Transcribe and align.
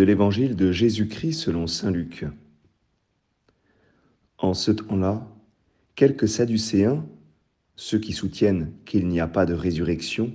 de 0.00 0.04
l'évangile 0.06 0.56
de 0.56 0.72
Jésus-Christ 0.72 1.34
selon 1.34 1.66
Saint 1.66 1.90
Luc. 1.90 2.24
En 4.38 4.54
ce 4.54 4.70
temps-là, 4.70 5.28
quelques 5.94 6.26
Sadducéens, 6.26 7.04
ceux 7.76 7.98
qui 7.98 8.14
soutiennent 8.14 8.72
qu'il 8.86 9.08
n'y 9.08 9.20
a 9.20 9.28
pas 9.28 9.44
de 9.44 9.52
résurrection, 9.52 10.32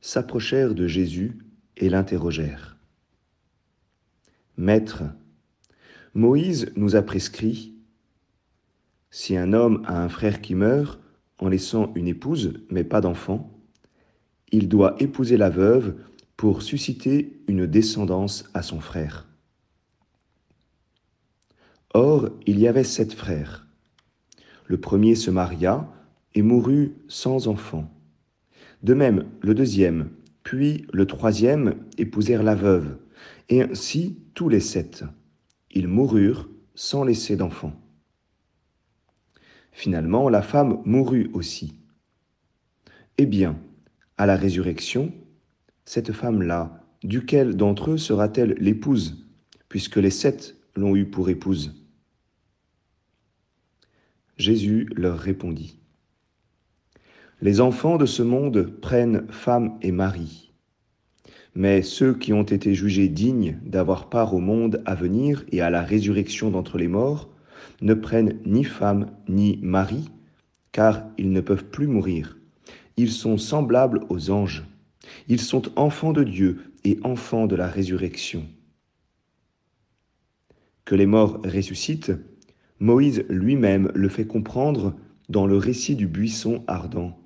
s'approchèrent 0.00 0.76
de 0.76 0.86
Jésus 0.86 1.38
et 1.76 1.88
l'interrogèrent. 1.88 2.76
Maître, 4.56 5.02
Moïse 6.14 6.70
nous 6.76 6.94
a 6.94 7.02
prescrit, 7.02 7.74
si 9.10 9.36
un 9.36 9.54
homme 9.54 9.82
a 9.86 10.00
un 10.00 10.08
frère 10.08 10.40
qui 10.40 10.54
meurt 10.54 11.00
en 11.40 11.48
laissant 11.48 11.92
une 11.96 12.06
épouse 12.06 12.52
mais 12.70 12.84
pas 12.84 13.00
d'enfant, 13.00 13.60
il 14.52 14.68
doit 14.68 14.94
épouser 15.00 15.36
la 15.36 15.50
veuve 15.50 15.96
pour 16.38 16.62
susciter 16.62 17.42
une 17.48 17.66
descendance 17.66 18.44
à 18.54 18.62
son 18.62 18.80
frère. 18.80 19.26
Or, 21.92 22.30
il 22.46 22.60
y 22.60 22.68
avait 22.68 22.84
sept 22.84 23.12
frères. 23.12 23.66
Le 24.66 24.78
premier 24.78 25.16
se 25.16 25.32
maria 25.32 25.92
et 26.34 26.42
mourut 26.42 26.94
sans 27.08 27.48
enfant. 27.48 27.92
De 28.84 28.94
même, 28.94 29.26
le 29.40 29.52
deuxième, 29.52 30.10
puis 30.44 30.86
le 30.92 31.06
troisième 31.06 31.74
épousèrent 31.98 32.44
la 32.44 32.54
veuve, 32.54 32.98
et 33.48 33.62
ainsi 33.62 34.20
tous 34.34 34.48
les 34.48 34.60
sept. 34.60 35.04
Ils 35.72 35.88
moururent 35.88 36.48
sans 36.76 37.02
laisser 37.02 37.34
d'enfant. 37.34 37.72
Finalement, 39.72 40.28
la 40.28 40.42
femme 40.42 40.82
mourut 40.84 41.30
aussi. 41.32 41.74
Eh 43.16 43.26
bien, 43.26 43.58
à 44.16 44.26
la 44.26 44.36
résurrection, 44.36 45.12
cette 45.88 46.12
femme-là, 46.12 46.84
duquel 47.02 47.56
d'entre 47.56 47.92
eux 47.92 47.96
sera-t-elle 47.96 48.56
l'épouse, 48.60 49.26
puisque 49.70 49.96
les 49.96 50.10
sept 50.10 50.54
l'ont 50.76 50.94
eue 50.94 51.06
pour 51.06 51.30
épouse? 51.30 51.82
Jésus 54.36 54.86
leur 54.94 55.18
répondit. 55.18 55.78
Les 57.40 57.62
enfants 57.62 57.96
de 57.96 58.04
ce 58.04 58.22
monde 58.22 58.70
prennent 58.82 59.26
femme 59.30 59.78
et 59.80 59.90
mari, 59.90 60.52
mais 61.54 61.80
ceux 61.80 62.12
qui 62.12 62.34
ont 62.34 62.42
été 62.42 62.74
jugés 62.74 63.08
dignes 63.08 63.58
d'avoir 63.64 64.10
part 64.10 64.34
au 64.34 64.40
monde 64.40 64.82
à 64.84 64.94
venir 64.94 65.46
et 65.52 65.62
à 65.62 65.70
la 65.70 65.80
résurrection 65.80 66.50
d'entre 66.50 66.76
les 66.76 66.88
morts 66.88 67.30
ne 67.80 67.94
prennent 67.94 68.38
ni 68.44 68.62
femme 68.62 69.06
ni 69.26 69.58
mari, 69.62 70.10
car 70.70 71.04
ils 71.16 71.32
ne 71.32 71.40
peuvent 71.40 71.64
plus 71.64 71.86
mourir. 71.86 72.36
Ils 72.98 73.10
sont 73.10 73.38
semblables 73.38 74.02
aux 74.10 74.30
anges. 74.30 74.66
Ils 75.28 75.40
sont 75.40 75.78
enfants 75.78 76.12
de 76.12 76.24
Dieu 76.24 76.72
et 76.84 76.98
enfants 77.02 77.46
de 77.46 77.56
la 77.56 77.68
résurrection. 77.68 78.46
Que 80.84 80.94
les 80.94 81.06
morts 81.06 81.40
ressuscitent, 81.44 82.12
Moïse 82.80 83.24
lui-même 83.28 83.90
le 83.94 84.08
fait 84.08 84.26
comprendre 84.26 84.94
dans 85.28 85.46
le 85.46 85.56
récit 85.56 85.96
du 85.96 86.06
buisson 86.06 86.64
ardent, 86.66 87.18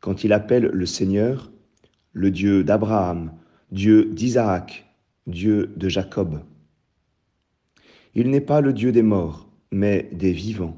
quand 0.00 0.24
il 0.24 0.32
appelle 0.32 0.70
le 0.72 0.86
Seigneur 0.86 1.50
le 2.12 2.30
Dieu 2.30 2.64
d'Abraham, 2.64 3.32
Dieu 3.70 4.06
d'Isaac, 4.06 4.86
Dieu 5.26 5.72
de 5.76 5.88
Jacob. 5.88 6.42
Il 8.14 8.30
n'est 8.30 8.40
pas 8.40 8.60
le 8.60 8.72
Dieu 8.72 8.90
des 8.90 9.02
morts, 9.02 9.48
mais 9.70 10.08
des 10.12 10.32
vivants. 10.32 10.76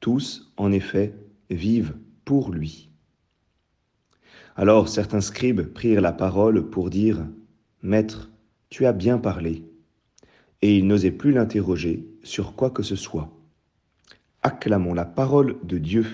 Tous, 0.00 0.52
en 0.56 0.70
effet, 0.70 1.14
vivent 1.50 1.96
pour 2.24 2.52
lui. 2.52 2.90
Alors 4.56 4.88
certains 4.88 5.20
scribes 5.20 5.62
prirent 5.62 6.00
la 6.00 6.12
parole 6.12 6.70
pour 6.70 6.88
dire, 6.88 7.26
Maître, 7.82 8.30
tu 8.70 8.86
as 8.86 8.92
bien 8.92 9.18
parlé. 9.18 9.64
Et 10.62 10.78
ils 10.78 10.86
n'osaient 10.86 11.10
plus 11.10 11.32
l'interroger 11.32 12.06
sur 12.22 12.54
quoi 12.54 12.70
que 12.70 12.84
ce 12.84 12.94
soit. 12.94 13.30
Acclamons 14.42 14.94
la 14.94 15.04
parole 15.04 15.56
de 15.64 15.78
Dieu. 15.78 16.06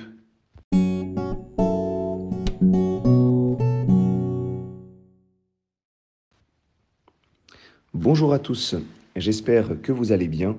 Bonjour 7.92 8.32
à 8.32 8.38
tous, 8.38 8.75
j'espère 9.16 9.82
que 9.82 9.92
vous 9.92 10.12
allez 10.12 10.28
bien. 10.28 10.56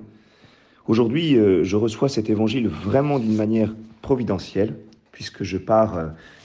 Aujourd'hui, 0.86 1.36
euh, 1.36 1.64
je 1.64 1.74
reçois 1.74 2.08
cet 2.08 2.30
évangile 2.30 2.68
vraiment 2.68 3.18
d'une 3.18 3.34
manière 3.34 3.74
providentielle 4.02 4.76
puisque 5.12 5.44
je 5.44 5.58
pars 5.58 5.96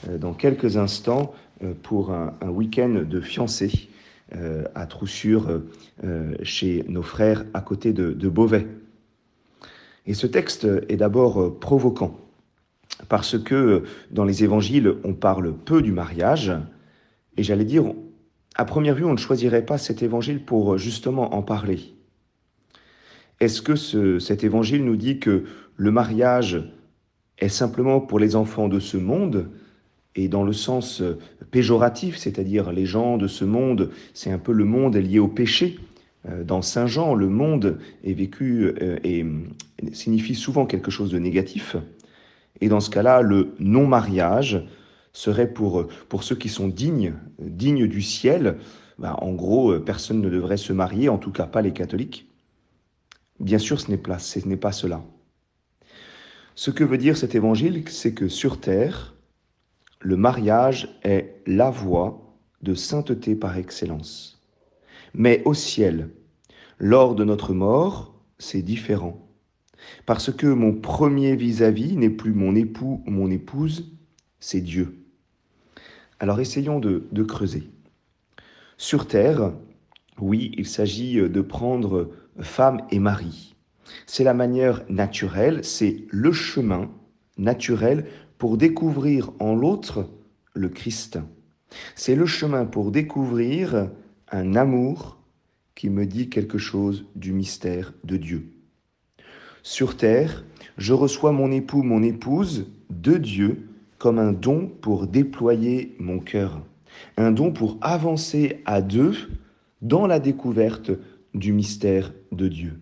euh, 0.08 0.18
dans 0.18 0.34
quelques 0.34 0.78
instants 0.78 1.34
euh, 1.64 1.74
pour 1.82 2.12
un, 2.12 2.34
week-end 2.48 3.04
de 3.10 3.20
fiancée 3.20 3.90
euh, 4.36 4.66
à 4.76 4.86
Troussure, 4.86 5.62
chez 6.44 6.86
nos 6.88 7.02
frères 7.02 7.44
à 7.56 7.62
côté 7.62 7.92
de, 7.92 8.12
de 8.12 8.30
Beauvais. 8.30 8.68
Et 10.06 10.14
ce 10.14 10.28
texte 10.28 10.68
est 10.90 10.98
d'abord 10.98 11.60
provoquant, 11.60 12.16
parce 13.10 13.40
que 13.40 13.84
dans 14.12 14.24
les 14.26 14.44
évangiles, 14.44 14.94
on 15.04 15.14
parle 15.14 15.56
peu 15.56 15.82
du 15.82 15.92
mariage, 15.92 16.52
et 17.36 17.42
j'allais 17.42 17.66
dire, 17.66 17.94
à 18.54 18.66
première 18.66 18.94
vue, 18.94 19.06
on 19.06 19.14
ne 19.14 19.18
choisirait 19.18 19.66
pas 19.66 19.80
cet 19.80 20.04
évangile 20.04 20.46
pour 20.46 20.78
justement 20.78 21.34
en 21.34 21.42
parler. 21.42 21.96
Est-ce 23.40 23.64
que 23.64 23.76
ce, 23.76 24.20
cet 24.20 24.44
évangile 24.44 24.86
nous 24.86 24.98
dit 24.98 25.20
que 25.20 25.46
le 25.78 25.92
mariage 25.92 26.62
est 27.40 27.50
simplement 27.50 28.00
pour 28.00 28.20
les 28.20 28.36
enfants 28.36 28.68
de 28.68 28.80
ce 28.80 28.98
monde, 28.98 29.50
et 30.18 30.28
dans 30.28 30.44
le 30.44 30.52
sens 30.52 31.02
euh, 31.02 31.20
péjoratif, 31.52 32.18
c'est-à-dire 32.18 32.72
les 32.72 32.86
gens 32.86 33.18
de 33.18 33.28
ce 33.28 33.46
monde, 33.46 33.92
c'est 34.14 34.32
un 34.32 34.40
peu 34.40 34.52
le 34.52 34.66
monde 34.66 34.96
lié 34.96 35.20
au 35.20 35.28
péché. 35.28 35.80
Euh, 36.28 36.44
dans 36.44 36.64
Saint 36.64 36.88
Jean, 36.88 37.14
le 37.14 37.30
monde 37.30 37.78
est 38.04 38.14
vécu 38.14 38.74
euh, 38.82 38.98
et 39.04 39.26
signifie 39.94 40.36
souvent 40.36 40.66
quelque 40.66 40.90
chose 40.90 41.12
de 41.12 41.20
négatif. 41.20 41.76
Et 42.62 42.68
dans 42.68 42.80
ce 42.80 42.90
cas-là, 42.90 43.22
le 43.22 43.54
non-mariage 43.60 44.66
serait 45.14 45.54
pour, 45.54 45.88
pour 46.10 46.24
ceux 46.24 46.36
qui 46.36 46.50
sont 46.50 46.68
dignes, 46.68 47.14
dignes 47.40 47.88
du 47.88 48.02
ciel. 48.02 48.58
Ben, 48.98 49.16
en 49.22 49.32
gros, 49.34 49.80
personne 49.80 50.22
ne 50.22 50.30
devrait 50.30 50.58
se 50.58 50.74
marier, 50.74 51.10
en 51.10 51.20
tout 51.20 51.32
cas 51.32 51.46
pas 51.46 51.62
les 51.62 51.74
catholiques. 51.74 52.28
Bien 53.40 53.60
sûr, 53.60 53.80
ce 53.80 53.92
n'est 53.92 53.98
pas 54.58 54.72
cela. 54.72 55.04
Ce 56.58 56.72
que 56.72 56.84
veut 56.84 56.98
dire 56.98 57.16
cet 57.16 57.36
évangile, 57.36 57.84
c'est 57.88 58.16
que 58.16 58.28
sur 58.28 58.60
terre, 58.60 59.14
le 60.00 60.18
mariage 60.18 60.90
est 61.04 61.36
la 61.46 61.70
voie 61.70 62.36
de 62.64 62.74
sainteté 62.74 63.36
par 63.36 63.58
excellence. 63.58 64.42
Mais 65.14 65.44
au 65.46 65.54
ciel, 65.54 66.10
lors 66.80 67.14
de 67.14 67.24
notre 67.24 67.54
mort, 67.54 68.20
c'est 68.40 68.64
différent. 68.64 69.24
Parce 70.08 70.34
que 70.34 70.48
mon 70.48 70.74
premier 70.74 71.36
vis-à-vis 71.36 71.96
n'est 71.96 72.10
plus 72.10 72.34
mon 72.34 72.56
époux 72.56 73.04
ou 73.06 73.12
mon 73.12 73.30
épouse, 73.30 73.96
c'est 74.40 74.62
Dieu. 74.62 74.98
Alors 76.20 76.40
essayons 76.40 76.80
de, 76.80 77.24
creuser. 77.24 77.70
Sur 78.78 79.06
terre, 79.06 79.54
oui, 80.20 80.54
il 80.58 80.66
s'agit 80.66 81.18
de 81.18 81.42
prendre 81.42 82.10
femme 82.40 82.82
et 82.90 82.98
mari. 82.98 83.57
C'est 84.06 84.24
la 84.24 84.34
manière 84.34 84.84
naturelle, 84.90 85.64
c'est 85.64 86.06
le 86.10 86.32
chemin 86.32 86.90
naturel 87.38 88.06
pour 88.38 88.58
découvrir 88.58 89.32
en 89.40 89.56
l'autre 89.56 90.10
le 90.54 90.70
Christ. 90.70 91.20
C'est 91.96 92.16
le 92.16 92.26
chemin 92.26 92.66
pour 92.66 92.92
découvrir 92.92 93.90
un 94.32 94.56
amour 94.56 95.18
qui 95.76 95.90
me 95.90 96.06
dit 96.06 96.30
quelque 96.30 96.58
chose 96.58 97.06
du 97.16 97.34
mystère 97.34 97.94
de 98.04 98.18
Dieu. 98.18 98.52
Sur 99.64 99.98
terre, 99.98 100.44
je 100.78 100.94
reçois 100.94 101.32
mon 101.32 101.52
époux, 101.52 101.84
mon 101.84 102.02
épouse 102.02 102.68
de 102.90 103.18
Dieu 103.18 103.70
comme 103.98 104.20
un 104.20 104.32
don 104.32 104.68
pour 104.68 105.08
déployer 105.08 105.96
mon 106.00 106.20
cœur, 106.20 106.62
un 107.18 107.32
don 107.32 107.52
pour 107.52 107.78
avancer 107.82 108.62
à 108.66 108.82
deux 108.82 109.16
dans 109.82 110.08
la 110.08 110.20
découverte 110.20 110.92
du 111.34 111.52
mystère 111.52 112.14
de 112.32 112.48
Dieu. 112.48 112.80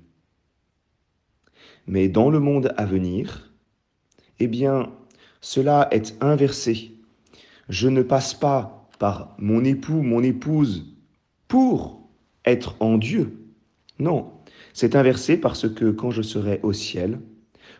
Mais 1.87 2.07
dans 2.07 2.29
le 2.29 2.39
monde 2.39 2.73
à 2.77 2.85
venir, 2.85 3.53
eh 4.39 4.47
bien, 4.47 4.91
cela 5.41 5.87
est 5.91 6.15
inversé. 6.21 6.91
Je 7.69 7.87
ne 7.87 8.01
passe 8.01 8.33
pas 8.33 8.87
par 8.99 9.35
mon 9.37 9.63
époux, 9.63 10.01
mon 10.01 10.23
épouse, 10.23 10.95
pour 11.47 12.01
être 12.45 12.75
en 12.79 12.97
Dieu. 12.97 13.37
Non, 13.99 14.31
c'est 14.73 14.95
inversé 14.95 15.37
parce 15.37 15.69
que 15.69 15.91
quand 15.91 16.11
je 16.11 16.21
serai 16.21 16.59
au 16.63 16.73
ciel, 16.73 17.19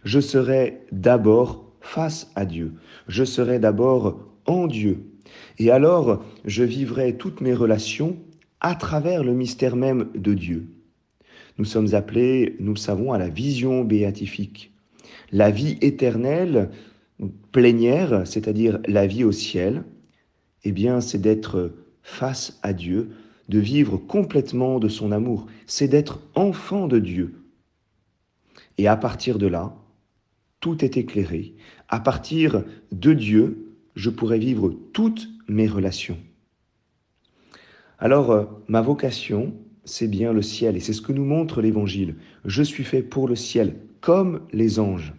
je 0.03 0.19
serai 0.19 0.81
d'abord 0.91 1.73
face 1.81 2.31
à 2.35 2.45
Dieu. 2.45 2.73
Je 3.07 3.23
serai 3.23 3.59
d'abord 3.59 4.19
en 4.45 4.67
Dieu. 4.67 5.03
Et 5.57 5.71
alors, 5.71 6.23
je 6.45 6.63
vivrai 6.63 7.17
toutes 7.17 7.41
mes 7.41 7.53
relations 7.53 8.17
à 8.61 8.75
travers 8.75 9.23
le 9.23 9.33
mystère 9.33 9.75
même 9.75 10.09
de 10.15 10.33
Dieu. 10.33 10.67
Nous 11.57 11.65
sommes 11.65 11.93
appelés, 11.93 12.55
nous 12.59 12.73
le 12.73 12.79
savons, 12.79 13.13
à 13.13 13.17
la 13.17 13.29
vision 13.29 13.83
béatifique. 13.83 14.73
La 15.31 15.51
vie 15.51 15.77
éternelle, 15.81 16.69
plénière, 17.51 18.27
c'est-à-dire 18.27 18.79
la 18.87 19.07
vie 19.07 19.23
au 19.23 19.31
ciel, 19.31 19.83
eh 20.63 20.71
bien, 20.71 20.99
c'est 21.01 21.21
d'être 21.21 21.73
face 22.03 22.59
à 22.61 22.73
Dieu, 22.73 23.11
de 23.49 23.59
vivre 23.59 23.97
complètement 23.97 24.79
de 24.79 24.89
son 24.89 25.11
amour, 25.11 25.47
c'est 25.67 25.87
d'être 25.87 26.19
enfant 26.35 26.87
de 26.87 26.99
Dieu. 26.99 27.41
Et 28.77 28.87
à 28.87 28.97
partir 28.97 29.37
de 29.37 29.47
là, 29.47 29.75
tout 30.59 30.83
est 30.83 30.97
éclairé. 30.97 31.55
À 31.87 31.99
partir 31.99 32.63
de 32.91 33.13
Dieu, 33.13 33.77
je 33.95 34.09
pourrai 34.09 34.39
vivre 34.39 34.75
toutes 34.93 35.27
mes 35.47 35.67
relations. 35.67 36.17
Alors, 37.99 38.31
euh, 38.31 38.45
ma 38.67 38.81
vocation, 38.81 39.53
c'est 39.85 40.07
bien 40.07 40.33
le 40.33 40.41
ciel, 40.41 40.75
et 40.75 40.79
c'est 40.79 40.93
ce 40.93 41.01
que 41.01 41.13
nous 41.13 41.25
montre 41.25 41.61
l'Évangile. 41.61 42.15
Je 42.43 42.63
suis 42.63 42.83
fait 42.83 43.03
pour 43.03 43.27
le 43.27 43.35
ciel, 43.35 43.75
comme 44.01 44.41
les 44.51 44.79
anges. 44.79 45.13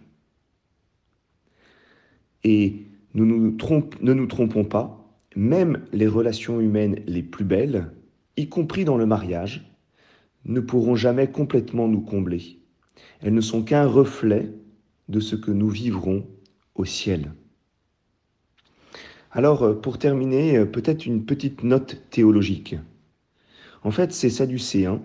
Et 2.43 2.85
nous 3.13 3.25
ne 3.25 4.13
nous 4.13 4.27
trompons 4.27 4.63
pas, 4.63 5.19
même 5.35 5.81
les 5.91 6.07
relations 6.07 6.59
humaines 6.59 7.01
les 7.07 7.23
plus 7.23 7.45
belles, 7.45 7.91
y 8.35 8.47
compris 8.47 8.85
dans 8.85 8.97
le 8.97 9.05
mariage, 9.05 9.71
ne 10.45 10.59
pourront 10.59 10.95
jamais 10.95 11.29
complètement 11.29 11.87
nous 11.87 12.01
combler. 12.01 12.59
Elles 13.21 13.33
ne 13.33 13.41
sont 13.41 13.63
qu'un 13.63 13.85
reflet 13.85 14.51
de 15.09 15.19
ce 15.19 15.35
que 15.35 15.51
nous 15.51 15.69
vivrons 15.69 16.25
au 16.75 16.85
ciel. 16.85 17.31
Alors, 19.31 19.63
euh, 19.63 19.73
pour 19.73 19.97
terminer, 19.97 20.57
euh, 20.57 20.65
peut-être 20.65 21.05
une 21.05 21.25
petite 21.25 21.63
note 21.63 22.01
théologique. 22.09 22.75
En 23.87 23.91
fait, 23.91 24.11
ces 24.11 24.29
Sadducéens, 24.29 25.01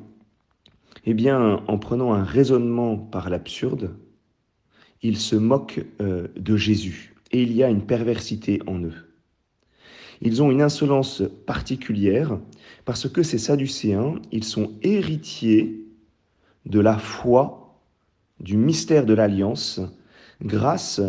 eh 1.05 1.15
bien, 1.15 1.63
en 1.69 1.79
prenant 1.79 2.15
un 2.15 2.25
raisonnement 2.25 2.97
par 2.97 3.31
l'absurde, 3.31 3.95
ils 5.03 5.19
se 5.19 5.37
moquent 5.37 5.87
euh, 6.01 6.27
de 6.35 6.57
Jésus. 6.57 7.15
Et 7.31 7.45
il 7.45 7.53
y 7.53 7.63
a 7.63 7.71
une 7.71 7.87
perversité 7.87 8.61
en 8.67 8.81
eux. 8.81 9.15
Ils 10.21 10.43
ont 10.43 10.51
une 10.51 10.63
insolence 10.63 11.23
particulière 11.47 12.41
parce 12.85 13.09
que 13.09 13.23
ces 13.23 13.39
Sadducéens, 13.39 14.17
ils 14.33 14.43
sont 14.43 14.73
héritiers 14.83 15.87
de 16.67 16.81
la 16.81 16.99
foi, 16.99 17.79
du 18.41 18.57
mystère 18.57 19.07
de 19.07 19.15
l'alliance, 19.15 19.81
grâce 20.43 21.01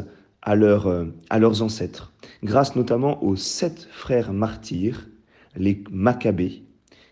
à, 0.44 0.52
à 0.52 1.40
leurs 1.40 1.64
ancêtres, 1.64 2.14
grâce 2.44 2.76
notamment 2.76 3.24
aux 3.24 3.36
sept 3.36 3.88
frères 3.90 4.32
martyrs, 4.32 5.08
les 5.56 5.84
Maccabées, 5.90 6.62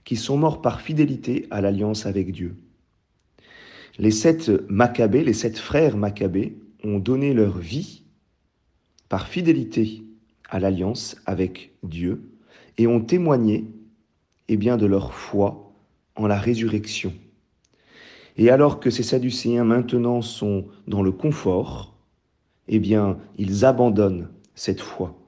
qui 0.04 0.16
sont 0.16 0.38
morts 0.38 0.62
par 0.62 0.82
fidélité 0.82 1.48
à 1.52 1.62
l'alliance 1.62 2.06
avec 2.06 2.32
Dieu. 2.32 2.56
Les 3.98 4.12
sept 4.12 4.50
Maccabées, 4.70 5.24
les 5.24 5.34
sept 5.34 5.58
frères 5.58 5.98
Maccabées, 5.98 6.58
ont 6.84 7.00
donné 7.00 7.34
leur 7.34 7.58
vie 7.58 8.04
par 9.10 9.28
fidélité 9.28 10.04
à 10.50 10.60
l'alliance 10.60 11.16
avec 11.26 11.74
Dieu 11.84 12.32
et 12.78 12.88
ont 12.88 13.02
témoigné 13.02 13.66
eh 14.48 14.58
bien, 14.58 14.78
de 14.78 14.86
leur 14.86 15.14
foi 15.14 15.72
en 16.16 16.28
la 16.28 16.38
résurrection. 16.38 17.14
Et 18.38 18.50
alors 18.50 18.80
que 18.80 18.90
ces 18.90 19.04
Sadducéens 19.04 19.64
maintenant 19.64 20.22
sont 20.22 20.68
dans 20.88 21.02
le 21.02 21.12
confort, 21.12 21.96
eh 22.68 22.80
bien, 22.80 23.18
ils 23.38 23.66
abandonnent 23.66 24.30
cette 24.56 24.82
foi. 24.82 25.21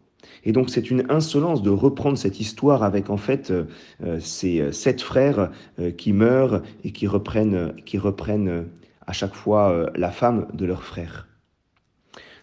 Et 0.43 0.51
donc 0.51 0.69
c'est 0.69 0.91
une 0.91 1.05
insolence 1.09 1.61
de 1.61 1.69
reprendre 1.69 2.17
cette 2.17 2.39
histoire 2.39 2.83
avec 2.83 3.09
en 3.09 3.17
fait 3.17 3.51
euh, 3.51 3.65
euh, 4.03 4.19
ces 4.19 4.59
euh, 4.59 4.71
sept 4.71 5.01
frères 5.01 5.51
qui 5.97 6.13
meurent 6.13 6.61
et 6.83 6.91
qui 6.91 7.07
reprennent, 7.07 7.73
qui 7.85 7.97
reprennent 7.97 8.67
à 9.05 9.13
chaque 9.13 9.33
fois 9.33 9.89
la 9.95 10.11
femme 10.11 10.47
de 10.53 10.65
leur 10.65 10.83
frère. 10.83 11.27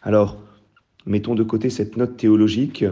Alors, 0.02 0.42
mettons 1.06 1.34
de 1.34 1.42
côté 1.42 1.70
cette 1.70 1.96
note 1.96 2.16
théologique 2.16 2.84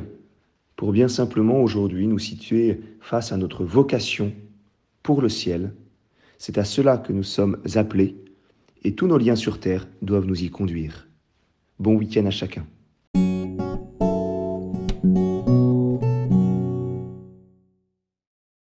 pour 0.76 0.92
bien 0.92 1.08
simplement 1.08 1.60
aujourd'hui 1.60 2.06
nous 2.06 2.18
situer 2.18 2.80
face 3.00 3.32
à 3.32 3.36
notre 3.36 3.64
vocation 3.64 4.32
pour 5.02 5.20
le 5.20 5.28
ciel. 5.28 5.74
C'est 6.38 6.58
à 6.58 6.64
cela 6.64 6.98
que 6.98 7.12
nous 7.12 7.24
sommes 7.24 7.58
appelés 7.74 8.16
et 8.84 8.94
tous 8.94 9.06
nos 9.06 9.18
liens 9.18 9.36
sur 9.36 9.58
terre 9.58 9.86
doivent 10.02 10.26
nous 10.26 10.42
y 10.42 10.50
conduire. 10.50 11.08
Bon 11.78 11.94
week-end 11.94 12.26
à 12.26 12.30
chacun. 12.30 12.66